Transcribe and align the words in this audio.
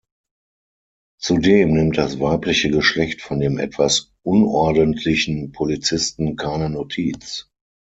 Zudem 1.19 1.75
nimmt 1.75 1.95
das 1.95 2.19
weibliche 2.19 2.71
Geschlecht 2.71 3.21
von 3.21 3.39
dem 3.39 3.59
etwas 3.59 4.11
unordentlichen 4.23 5.51
Polizisten 5.51 6.35
keine 6.37 6.71
Notiz. 6.71 7.47